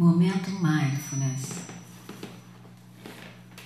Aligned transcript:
Momento 0.00 0.48
Mindfulness. 0.52 1.60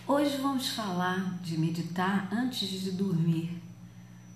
Hoje 0.05 0.37
vamos 0.39 0.71
falar 0.71 1.39
de 1.41 1.57
meditar 1.57 2.29
antes 2.33 2.69
de 2.69 2.91
dormir. 2.91 3.63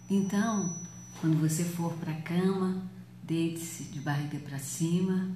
Então, 0.09 0.79
quando 1.21 1.41
você 1.41 1.65
for 1.65 1.93
para 1.95 2.13
a 2.13 2.23
cama, 2.23 2.89
deite-se 3.25 3.83
de 3.87 3.99
barriga 3.99 4.39
para 4.39 4.61
cima, 4.61 5.29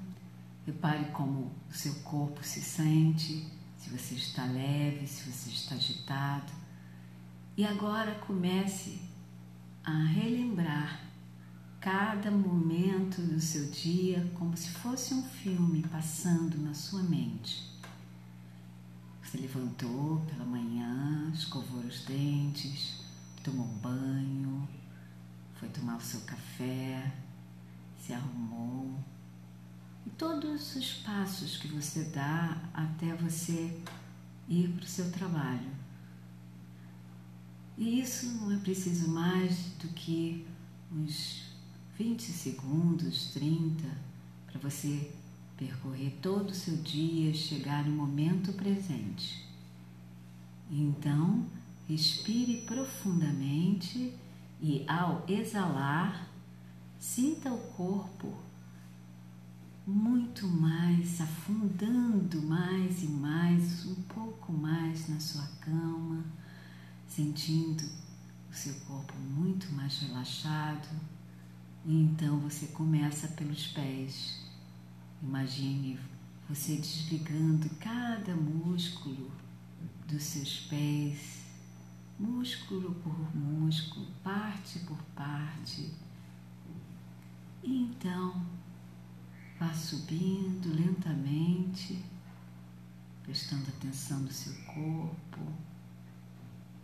repare 0.64 1.06
como 1.06 1.50
o 1.68 1.74
seu 1.74 1.94
corpo 2.04 2.44
se 2.44 2.60
sente, 2.60 3.44
se 3.76 3.90
você 3.90 4.14
está 4.14 4.44
leve, 4.44 5.04
se 5.08 5.28
você 5.28 5.50
está 5.50 5.74
agitado. 5.74 6.52
E 7.56 7.66
agora 7.66 8.14
comece 8.24 9.00
a 9.82 10.04
relembrar 10.04 11.11
cada 11.82 12.30
momento 12.30 13.20
do 13.20 13.40
seu 13.40 13.68
dia 13.68 14.30
como 14.34 14.56
se 14.56 14.70
fosse 14.70 15.12
um 15.12 15.22
filme 15.24 15.82
passando 15.82 16.56
na 16.58 16.72
sua 16.72 17.02
mente. 17.02 17.68
Você 19.20 19.38
levantou 19.38 20.20
pela 20.30 20.44
manhã, 20.44 21.28
escovou 21.34 21.80
os 21.80 22.04
dentes, 22.04 23.00
tomou 23.42 23.66
um 23.66 23.78
banho, 23.78 24.68
foi 25.56 25.68
tomar 25.70 25.96
o 25.96 26.00
seu 26.00 26.20
café, 26.20 27.12
se 27.98 28.12
arrumou. 28.12 28.96
E 30.06 30.10
todos 30.10 30.76
os 30.76 30.94
passos 30.98 31.56
que 31.56 31.66
você 31.66 32.04
dá 32.04 32.62
até 32.72 33.12
você 33.16 33.76
ir 34.48 34.68
para 34.68 34.84
o 34.84 34.88
seu 34.88 35.10
trabalho. 35.10 35.72
E 37.76 37.98
isso 37.98 38.26
não 38.34 38.52
é 38.52 38.58
preciso 38.58 39.08
mais 39.08 39.72
do 39.80 39.88
que 39.88 40.46
uns 40.92 41.51
20 41.98 42.22
segundos, 42.32 43.32
30, 43.34 43.86
para 44.46 44.58
você 44.58 45.12
percorrer 45.58 46.16
todo 46.22 46.50
o 46.50 46.54
seu 46.54 46.76
dia 46.78 47.34
chegar 47.34 47.84
no 47.84 47.94
momento 47.94 48.52
presente. 48.54 49.46
Então, 50.70 51.44
respire 51.86 52.62
profundamente 52.62 54.14
e, 54.60 54.84
ao 54.88 55.22
exalar, 55.28 56.28
sinta 56.98 57.52
o 57.52 57.58
corpo 57.72 58.34
muito 59.86 60.46
mais, 60.48 61.20
afundando 61.20 62.40
mais 62.42 63.02
e 63.02 63.08
mais, 63.08 63.84
um 63.84 64.02
pouco 64.02 64.50
mais 64.50 65.08
na 65.08 65.20
sua 65.20 65.46
cama, 65.60 66.24
sentindo 67.06 67.84
o 68.50 68.54
seu 68.54 68.74
corpo 68.86 69.14
muito 69.18 69.70
mais 69.72 69.98
relaxado 69.98 70.88
então 71.84 72.38
você 72.38 72.66
começa 72.68 73.26
pelos 73.28 73.66
pés. 73.68 74.40
Imagine 75.20 75.98
você 76.48 76.76
desligando 76.76 77.68
cada 77.80 78.36
músculo 78.36 79.30
dos 80.06 80.22
seus 80.22 80.60
pés, 80.68 81.42
músculo 82.18 82.94
por 82.96 83.36
músculo, 83.36 84.06
parte 84.22 84.78
por 84.80 84.98
parte. 85.14 85.90
E 87.64 87.82
então 87.82 88.46
vá 89.58 89.72
subindo 89.74 90.74
lentamente, 90.74 92.04
prestando 93.22 93.68
atenção 93.68 94.20
no 94.20 94.30
seu 94.30 94.54
corpo. 94.64 95.40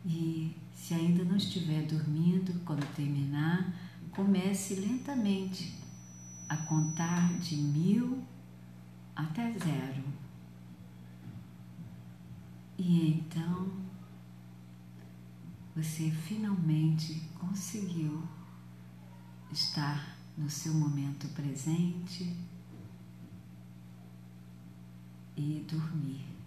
E 0.04 0.56
se 0.72 0.94
ainda 0.94 1.24
não 1.24 1.36
estiver 1.36 1.82
dormindo, 1.86 2.58
quando 2.64 2.86
terminar, 2.94 3.74
comece 4.18 4.74
lentamente 4.74 5.78
a 6.48 6.56
contar 6.56 7.38
de 7.38 7.54
mil 7.54 8.24
até 9.14 9.52
zero. 9.52 10.02
E 12.76 13.10
então 13.10 13.70
você 15.76 16.10
finalmente 16.10 17.30
conseguiu 17.38 18.26
estar 19.52 20.18
no 20.36 20.50
seu 20.50 20.74
momento 20.74 21.28
presente 21.28 22.36
e 25.36 25.64
dormir. 25.70 26.37